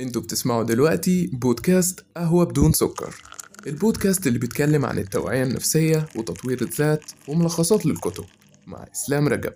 [0.00, 3.14] أنتوا بتسمعوا دلوقتي بودكاست قهوة بدون سكر.
[3.66, 8.24] البودكاست اللي بيتكلم عن التوعية النفسية وتطوير الذات وملخصات للكتب.
[8.66, 9.52] مع إسلام رجب.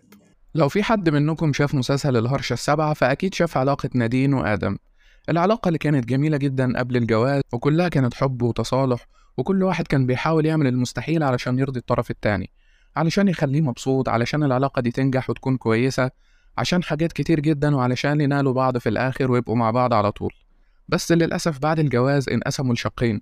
[0.54, 4.76] لو في حد منكم شاف مسلسل الهرشة السبعة فأكيد شاف علاقة نادين وآدم.
[5.28, 9.08] العلاقة اللي كانت جميلة جدا قبل الجواز وكلها كانت حب وتصالح
[9.38, 12.50] وكل واحد كان بيحاول يعمل المستحيل علشان يرضي الطرف التاني.
[12.96, 16.10] علشان يخليه مبسوط علشان العلاقة دي تنجح وتكون كويسة
[16.58, 20.32] عشان حاجات كتير جدا وعلشان ينالوا بعض في الآخر ويبقوا مع بعض على طول.
[20.88, 23.20] بس للأسف بعد الجواز انقسموا لشقين.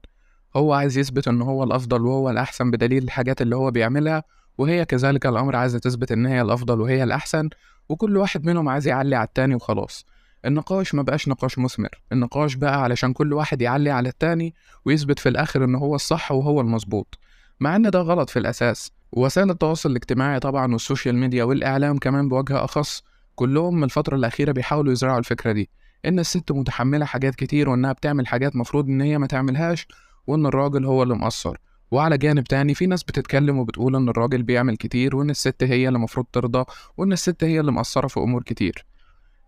[0.57, 4.23] هو عايز يثبت إن هو الأفضل وهو الأحسن بدليل الحاجات اللي هو بيعملها
[4.59, 7.49] وهي كذلك الأمر عايزة تثبت إن هي الأفضل وهي الأحسن
[7.89, 10.05] وكل واحد منهم عايز يعلي على التاني وخلاص.
[10.45, 11.89] النقاش ما بقاش نقاش مثمر.
[12.13, 16.61] النقاش بقى علشان كل واحد يعلي على التاني ويثبت في الآخر إن هو الصح وهو
[16.61, 17.19] المظبوط.
[17.61, 18.93] مع إن ده غلط في الأساس.
[19.13, 23.03] ووسائل التواصل الاجتماعي طبعا وال social media والإعلام كمان بوجه أخص.
[23.37, 25.71] كلهم الفترة الأخيرة بيحاولوا يزرعوا الفكرة دي.
[26.05, 29.89] إن الست متحملة حاجات كتير وإنها بتعمل حاجات مفروض إن هي ما تعملهاش
[30.27, 31.57] وإن الراجل هو اللي مقصر.
[31.91, 35.97] وعلى جانب تاني في ناس بتتكلم وبتقول إن الراجل بيعمل كتير وإن الست هي اللي
[35.97, 36.65] المفروض ترضى
[36.97, 38.87] وإن الست هي اللي مقصرة في أمور كتير.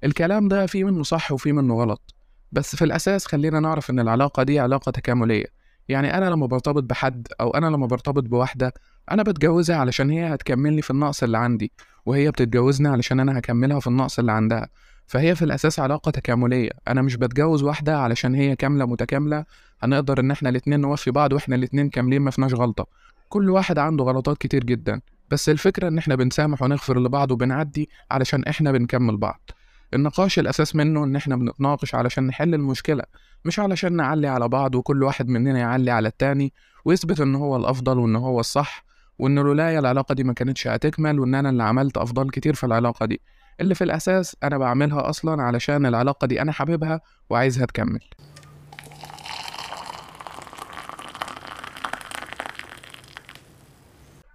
[0.05, 2.15] الكلام ده فيه منه صح وفيه منه غلط.
[2.53, 5.47] بس في الأساس خلينا نعرف إن العلاقة دي علاقة تكاملية.
[5.89, 8.73] يعني أنا لما برتبط بحد أو أنا لما برتبط بواحدة
[9.11, 11.73] أنا بتجوزها علشان هي هتكملني في النقص اللي عندي
[12.07, 14.69] وهي بتتجوزني علشان أنا هكملها في النقص اللي عندها.
[15.07, 16.71] فهي في الأساس علاقة تكاملية.
[16.89, 19.45] أنا مش بتجوز واحدة علشان هي كاملة متكاملة
[19.83, 22.87] هنقدر إن إحنا الاتنين نوفي بعض وإحنا الاتنين كاملين مفيناش غلطة.
[23.29, 25.01] كل واحد عنده غلطات كتير جدا.
[25.31, 29.51] بس الفكرة إن إحنا بنسامح ونغفر لبعض وبنعدي علشان إحنا بنكمل بعض.
[29.95, 33.03] النقاش الأساس منه إن إحنا بنتناقش علشان نحل المشكلة
[33.45, 36.53] مش علشان نعلي على بعض وكل واحد مننا يعلي على التاني
[36.85, 38.88] ويثبت إن هو الأفضل وإن هو الصح.
[39.19, 43.07] وإن لولايا العلاقة دي ما كانتش هتكمل وإن أنا اللي عملت أفضل كتير في العلاقة
[43.07, 43.21] دي
[43.61, 48.01] اللي في الأساس أنا بعملها أصلا علشان العلاقة دي أنا حاببها وعايزها تكمل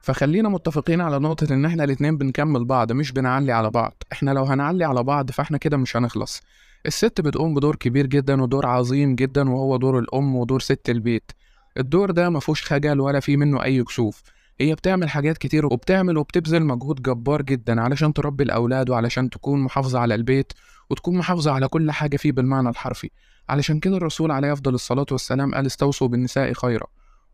[0.02, 4.44] فخلينا متفقين على نقطة إن إحنا الاتنين بنكمل بعض مش بنعلي على بعض، إحنا لو
[4.44, 6.42] هنعلي على بعض فإحنا كده مش هنخلص.
[6.86, 11.32] الست بتقوم بدور كبير جدا ودور عظيم جدا وهو دور الأم ودور ست البيت.
[11.78, 14.24] الدور ده مفهوش خجل ولا فيه منه أي كسوف.
[14.60, 20.00] هي بتعمل حاجات كتير وبتعمل وبتبذل مجهود جبار جدا علشان تربي الأولاد وعلشان تكون محافظة
[20.00, 20.54] على البيت
[20.90, 23.10] وتكون محافظة على كل حاجة فيه بالمعنى الحرفي.
[23.50, 26.88] علشان كده الرسول عليه أفضل الصلاة والسلام قال استوصوا بالنساء خيرا.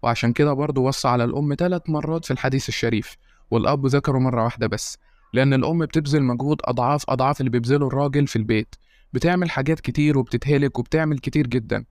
[0.03, 3.15] وعشان كده برضه وصى على الأم ثلاث مرات في الحديث الشريف.
[3.51, 4.97] والأب ذكره مرة واحدة بس.
[5.33, 8.75] لأن الأم بتبذل مجهود أضعاف أضعاف اللي بيبذله الراجل في البيت.
[9.13, 11.85] بتعمل حاجات كتير وبتتهلك وبتعمل كتير جدا.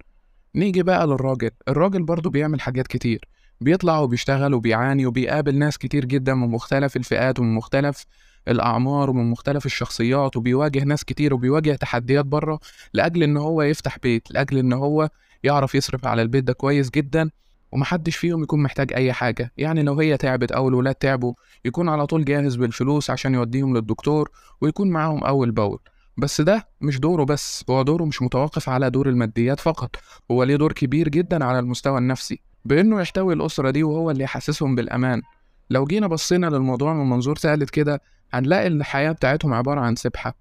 [0.54, 1.50] نيجي بقى للراجل.
[1.68, 3.28] الراجل برضه بيعمل حاجات كتير.
[3.60, 8.06] بيطلع وبيشتغل وبيعاني وبيقابل ناس كتير جدا من مختلف الفئات ومن مختلف
[8.48, 12.60] الأعمار ومن مختلف الشخصيات وبيواجه ناس كتير وبيواجه تحديات بره
[12.92, 15.08] لأجل إن هو يفتح بيت لأجل إن هو
[15.42, 17.30] يعرف يصرف على البيت ده كويس جدا
[17.72, 19.52] ومحدش فيهم يكون محتاج أي حاجة.
[19.56, 24.30] يعني لو هي تعبت أو الولاد تعبوا يكون على طول جاهز بالفلوس عشان يوديهم للدكتور
[24.60, 25.80] ويكون معاهم أول بأول.
[26.18, 29.96] بس ده مش دوره بس هو دوره مش متوقف على دور الماديات فقط
[30.30, 32.40] هو ليه دور كبير جدا على المستوى النفسي.
[32.64, 35.22] بإنه يحتوي الأسرة دي وهو اللي يحسسهم بالأمان.
[35.70, 38.02] لو جينا بصينا للموضوع من منظور ثالث كده
[38.32, 40.34] هنلاقي إن الحياة بتاعتهم عبارة عن سبحة.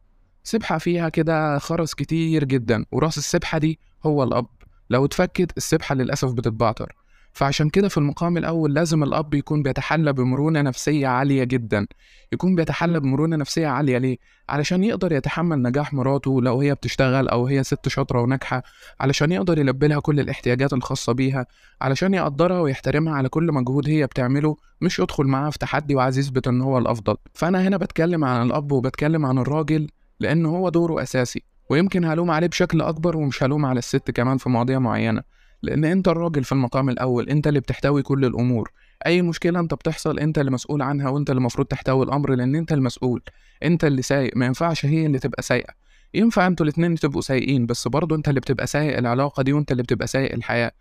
[0.43, 4.47] سبحة فيها كده خرز كتير جدا وراس السبحة دي هو الأب.
[4.89, 6.95] لو اتفكت السبحة للأسف بتتبعتر.
[7.37, 11.87] فعشان كده في المقام الأول لازم الأب يكون بيتحلى بمرونة نفسية عالية جدا.
[12.33, 14.17] يكون بيتحلى بمرونة نفسية عالية ليه؟
[14.49, 18.63] علشان يقدر يتحمل نجاح مراته لو هي بتشتغل أو هي ست شاطرة وناجحة
[18.99, 21.45] علشان يقدر يلبي لها كل الاحتياجات الخاصة بيها
[21.81, 26.47] علشان يقدرها ويحترمها على كل مجهود هي بتعمله مش يدخل معاها في تحدي وعايز يثبت
[26.47, 27.15] إن هو الأفضل.
[27.33, 29.87] فأنا هنا بتكلم عن الأب وبتكلم عن الراجل
[30.19, 34.49] لأن هو دوره أساسي ويمكن هلوم عليه بشكل أكبر ومش هلوم على الست كمان في
[34.49, 35.36] مواضيع معينة.
[35.67, 38.71] لأن أنت الراجل في المقام الأول أنت اللي بتحتوي كل الأمور.
[39.05, 42.73] أي مشكلة أنت بتحصل أنت اللي مسؤول عنها وأنت اللي المفروض تحتوي الأمر لأن أنت
[42.73, 43.21] المسؤول.
[43.63, 44.31] أنت اللي سايق.
[44.37, 45.73] ما ينفعش هي اللي تبقى سايقة.
[46.13, 49.83] ينفع أنتوا الاتنين تبقوا سايقين بس برضه أنت اللي بتبقى سايق العلاقة دي وأنت اللي
[49.83, 50.71] بتبقى سايق الحياة.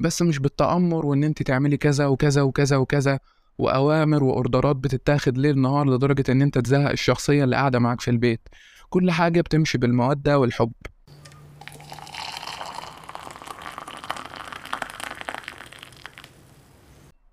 [0.00, 3.18] بس مش بالتأمر وإن أنت تعملي كذا وكذا وكذا وكذا
[3.58, 8.48] وأوامر وأوردرات بتتاخد ليل نهار لدرجة إن أنت تزهق الشخصية اللي قاعدة معاك في البيت.
[8.88, 10.72] كل حاجة بتمشي بالمودة والحب.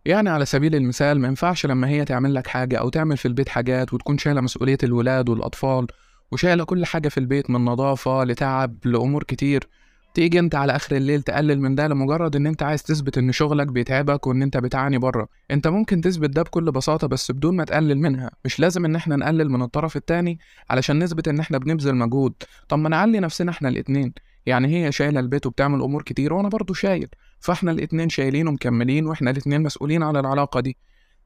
[0.05, 3.49] يعني على سبيل المثال ما ينفعش لما هي تعمل لك حاجة أو تعمل في البيت
[3.49, 5.87] حاجات وتكون شايلة مسؤولية الولاد والأطفال
[6.31, 9.67] وشايلة كل حاجة في البيت من نظافة لتعب لأمور كتير
[10.13, 13.67] تيجي أنت على آخر الليل تقلل من ده لمجرد إن أنت عايز تثبت إن شغلك
[13.67, 15.27] بيتعبك وإن أنت بتعاني بره.
[15.51, 18.31] أنت ممكن تثبت ده بكل بساطة بس بدون ما تقلل منها.
[18.45, 20.39] مش لازم إن إحنا نقلل من الطرف التاني
[20.69, 22.33] علشان نثبت إن إحنا بنبذل مجهود.
[22.69, 24.13] طب ما نعلي نفسنا إحنا الاتنين.
[24.45, 27.07] يعني هي شايلة البيت وبتعمل أمور كتير وأنا برضو شايل.
[27.39, 30.77] فإحنا الاتنين شايلين ومكملين وإحنا الاتنين مسؤولين على العلاقة دي.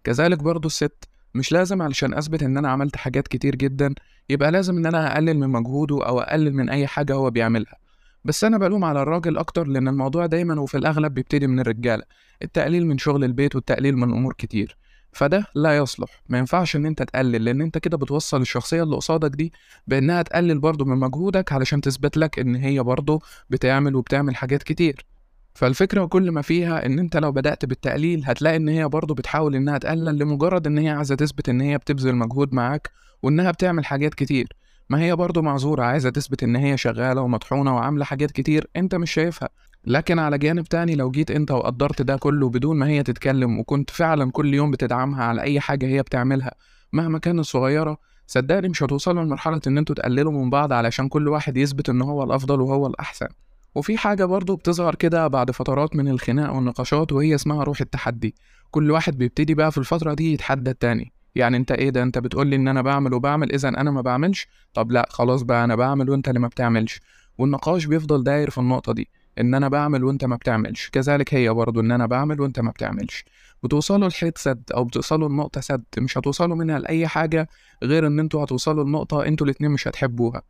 [0.04, 1.04] كذلك برضو الست
[1.36, 3.94] مش لازم علشان أثبت إن أنا عملت حاجات كتير جدا
[4.30, 7.78] يبقى لازم إن أنا أقلل من مجهوده أو أقلل من أي حاجة هو بيعملها.
[8.26, 12.04] بس أنا بلوم على الراجل أكتر لأن الموضوع دايما وفي الأغلب بيبتدي من الرجالة.
[12.42, 14.78] التقليل من شغل البيت والتقليل من أمور كتير.
[15.12, 16.22] فده لا يصلح.
[16.30, 19.54] ما ينفعش إن أنت تقلل لأن أنت كده بتوصل الشخصية اللي قصادك دي
[19.88, 25.06] بأنها تقلل برضه من مجهودك علشان تثبت لك إن هي برضه بتعمل وبتعمل حاجات كتير.
[25.54, 29.78] فالفكرة كل ما فيها إن أنت لو بدأت بالتقليل هتلاقي إن هي برضه بتحاول إنها
[29.78, 32.90] تقلل لمجرد إن هي عايزة تثبت إن هي بتبذل مجهود معاك
[33.24, 34.48] وإنها بتعمل حاجات كتير.
[34.90, 39.12] ما هي برضه معذورة عايزة تثبت إن هي شغالة ومطحونة وعاملة حاجات كتير أنت مش
[39.12, 39.50] شايفها.
[39.90, 43.90] لكن على جانب تاني لو جيت أنت وقدرت ده كله بدون ما هي تتكلم وكنت
[43.90, 46.52] فعلا كل يوم بتدعمها على أي حاجة هي بتعملها
[46.94, 47.98] مهما كانت صغيرة
[48.28, 52.24] صدقني مش هتوصلوا لمرحلة إن أنتوا تقللوا من بعض علشان كل واحد يثبت إن هو
[52.24, 53.28] الأفضل وهو الأحسن.
[53.76, 58.36] وفي حاجة برضو بتظهر كده بعد فترات من الخناق والنقاشات وهي اسمها روح التحدي.
[58.72, 61.12] كل واحد بيبتدي بقى في الفترة دي يتحدى التاني.
[61.36, 64.92] يعني انت إيه ده؟ انت بتقولي إن أنا بعمل وبعمل اذا أنا ما بعملش؟ طب
[64.92, 67.02] لا خلاص بقى أنا بعمل وأنت اللي ما بتعملش.
[67.38, 69.10] والنقاش بيفضل داير في النقطة دي.
[69.40, 70.90] إن أنا بعمل وأنت ما بتعملش.
[70.90, 73.26] كذلك هي برضو إن أنا بعمل وأنت ما بتعملش.
[73.64, 77.50] بتوصلوا لحيط سد أو بتوصلوا لنقطة سد مش هتوصلوا منها لأي حاجة
[77.84, 80.42] غير إن أنتوا هتوصلوا لنقطة أنتوا الاتنين مش هتحبوها.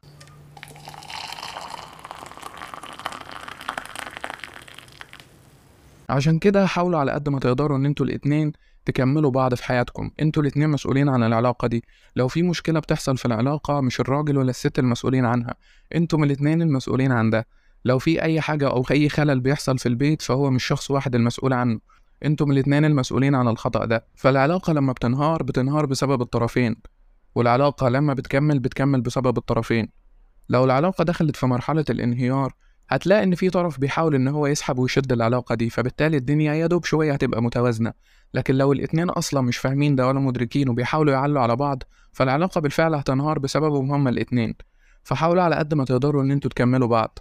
[6.09, 8.51] عشان كده حاولوا على قد ما تقدروا إن أنتوا الاتنين
[8.85, 10.11] تكملوا بعض في حياتكم.
[10.21, 11.83] أنتوا الاتنين مسؤولين عن العلاقة دي.
[12.15, 15.55] لو في مشكلة بتحصل في العلاقة مش الراجل ولا الست المسؤولين عنها
[15.95, 17.47] أنتم الاتنين المسؤولين عن ده.
[17.85, 21.53] لو في أي حاجة أو أي خلل بيحصل في البيت فهو مش شخص واحد المسؤول
[21.53, 21.79] عنه.
[22.25, 24.05] أنتم الاتنين المسؤولين عن الخطأ ده.
[24.15, 26.75] فالعلاقة لما بتنهار بتنهار بسبب الطرفين.
[27.35, 29.89] والعلاقة لما بتكمل بتكمل بسبب الطرفين.
[30.49, 32.53] لو العلاقة دخلت في مرحلة الانهيار
[32.89, 35.69] هتلاقي إن في طرف بيحاول إن هو يسحب ويشد العلاقة دي.
[35.69, 37.93] فبالتالي الدنيا يا دوب شوية هتبقى متوازنة.
[38.33, 42.95] لكن لو الاتنين أصلا مش فاهمين ده ولا مدركين وبيحاولوا يعلوا على بعض فالعلاقة بالفعل
[42.95, 44.53] هتنهار بسببهم هما الاتنين.
[45.03, 47.19] فحاولوا على قد ما تقدروا إن أنتوا تكملوا بعض.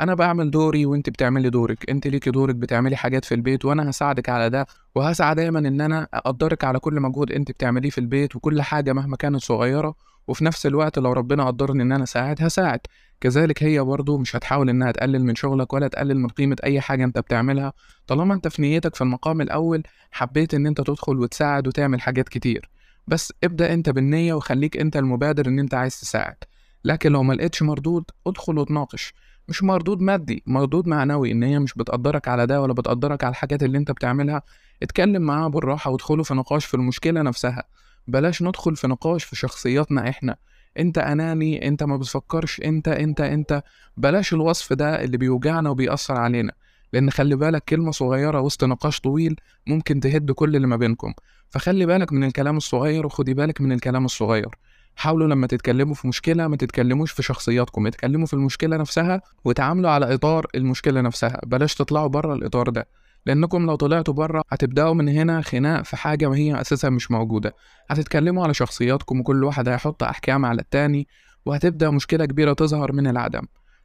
[0.00, 4.28] أنا بعمل دوري وانت بتعملي دورك انت ليكي دورك بتعملي حاجات في البيت وأنا هساعدك
[4.28, 8.62] على ده وهسعى دايما إن أنا أقدرك على كل مجهود انت بتعمليه في البيت وكل
[8.62, 9.94] حاجة مهما كانت صغيرة
[10.28, 12.80] وفي نفس الوقت لو ربنا قدرني إن أنا أساعد هساعد.
[13.20, 17.04] كذلك هي برضو مش هتحاول إنها تقلل من شغلك ولا تقلل من قيمة أي حاجة
[17.04, 17.72] أنت بتعملها.
[18.06, 22.70] طالما أنت في نيتك في المقام الأول حبيت إن أنت تدخل وتساعد وتعمل حاجات كتير.
[23.06, 26.36] بس ابدأ أنت بالنية وخليك أنت المبادر إن أنت عايز تساعد.
[26.84, 29.14] لكن لو ما لقيتش مردود ادخل وتناقش
[29.48, 33.62] مش مردود مادي مردود معنوي إن هي مش بتقدرك على ده ولا بتقدرك على الحاجات
[33.62, 34.42] اللي أنت بتعملها.
[34.82, 37.64] اتكلم معاها بالراحة وادخلوا في نقاش في المشكلة نفسها.
[38.08, 40.36] بلاش ندخل في نقاش في شخصياتنا إحنا.
[40.78, 43.62] أنت أناني أنت ما بتفكرش أنت أنت أنت.
[43.96, 46.52] بلاش الوصف ده اللي بيوجعنا وبيأثر علينا.
[46.92, 51.12] لأن خلي بالك كلمة صغيرة وسط نقاش طويل ممكن تهد كل اللي ما بينكم.
[51.50, 54.48] فخلي بالك من الكلام الصغير وخدي بالك من الكلام الصغير.
[54.96, 60.14] حاولوا لما تتكلموا في مشكلة ما تتكلموش في شخصياتكم اتكلموا في المشكلة نفسها وتعاملوا على
[60.14, 62.86] إطار المشكلة نفسها بلاش تطلعوا بره الإطار ده
[63.26, 67.54] لأنكم لو طلعتوا بره هتبدأوا من هنا خناق في حاجة ما هي أساسا مش موجودة
[67.90, 71.06] هتتكلموا على شخصياتكم وكل واحد هيحط أحكام على التاني
[71.46, 73.42] وهتبدأ مشكلة كبيرة تظهر من العدم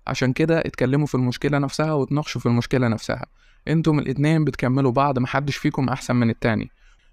[0.07, 3.25] عشان كده اتكلموا في المشكلة نفسها وتناقشوا في المشكلة نفسها
[3.67, 6.71] أنتم الاتنين بتكملوا بعض محدش فيكم أحسن من التاني.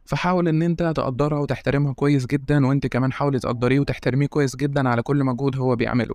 [0.09, 5.03] فحاول إن أنت تقدرها وتحترمها كويس جدا وأنت كمان حاولي تقدريه وتحترميه كويس جدا على
[5.03, 6.15] كل مجهود هو بيعمله.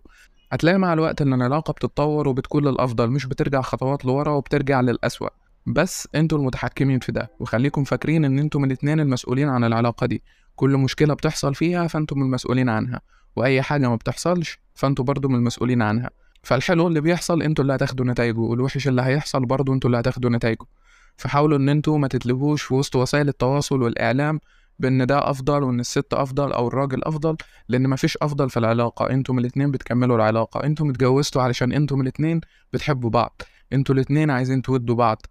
[0.52, 5.30] هتلاقي مع الوقت إن العلاقة بتتطور وبتكون للأفضل مش بترجع خطوات لورا وبترجع للأسوأ.
[5.66, 10.24] بس أنتوا المتحكمين في ده وخليكم فاكرين إن أنتم الاتنين المسؤولين عن العلاقة دي.
[10.56, 13.02] كل مشكلة بتحصل فيها فانتم المسؤولين عنها
[13.36, 16.10] وأي حاجة ما بتحصلش فأنتوا برضو من المسؤولين عنها.
[16.44, 20.66] فالحلو اللي بيحصل أنتوا اللي هتاخدوا نتائجه والوحش اللي هيحصل برضو أنتوا اللي هتاخدوا نتائجه
[21.18, 24.40] فحاولوا إن أنتوا ما تتلهوش في وسط وسائل التواصل والإعلام
[24.80, 27.38] بأن ده أفضل وإن الست أفضل أو الراجل أفضل
[27.70, 29.10] لأن مفيش أفضل في العلاقة.
[29.10, 30.64] أنتم الاتنين بتكملوا العلاقة.
[30.64, 32.42] أنتم اتجوزتوا علشان أنتم الاتنين
[32.74, 33.42] بتحبوا بعض.
[33.74, 35.22] أنتوا الاتنين عايزين تودوا بعض.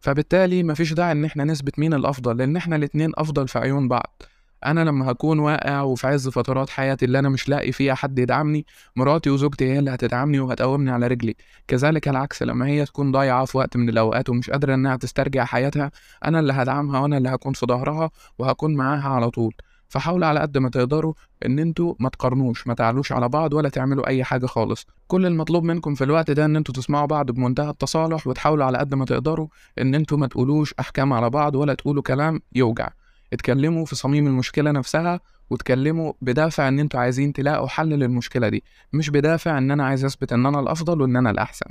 [0.00, 4.22] فبالتالي مفيش داعي إن إحنا نثبت مين الأفضل لأن إحنا الاتنين أفضل في عيون بعض.
[4.66, 8.66] أنا لما هكون واقع وفي عز فترات حياتي اللي أنا مش لاقي فيها حد يدعمني
[8.96, 11.36] مراتي وزوجتي هي اللي هتدعمني وهتقومني على رجلي.
[11.68, 15.90] كذلك العكس لما هي تكون ضايعة في وقت من الأوقات ومش قادرة إنها تسترجع حياتها
[16.24, 19.54] أنا اللي هدعمها وأنا اللي هكون في ظهرها وهكون معاها على طول.
[19.88, 21.14] فحاولوا على قد ما تقدروا
[21.46, 24.86] إن أنتوا ما تقارنوش ما تعلوش على بعض ولا تعملوا أي حاجة خالص.
[25.06, 28.94] كل المطلوب منكم في الوقت ده إن أنتوا تسمعوا بعض بمنتهى التصالح وتحاولوا على قد
[28.94, 29.48] ما تقدروا
[29.80, 32.88] إن أنتوا ما تقولوش أحكام على بعض ولا تقولوا كلام يوجع.
[33.32, 35.20] اتكلموا في صميم المشكلة نفسها
[35.50, 38.64] وتكلموا بدافع إن أنتوا عايزين تلاقوا حل للمشكلة دي.
[38.92, 41.66] مش بدافع إن أنا عايز أثبت إن أنا الأفضل وإن أنا الأحسن.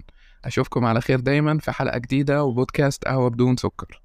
[0.46, 4.02] أشوفكم على خير دايما في حلقة جديدة وبودكاست قهوة بدون سكر.